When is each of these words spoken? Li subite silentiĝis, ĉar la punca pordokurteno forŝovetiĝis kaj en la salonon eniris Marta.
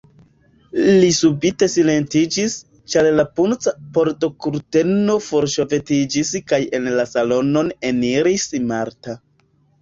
Li 1.01 1.09
subite 1.15 1.65
silentiĝis, 1.73 2.55
ĉar 2.93 3.09
la 3.17 3.25
punca 3.39 3.73
pordokurteno 3.97 5.19
forŝovetiĝis 5.27 6.33
kaj 6.53 6.61
en 6.79 6.89
la 6.97 7.07
salonon 7.13 7.71
eniris 7.93 8.49
Marta. 8.75 9.17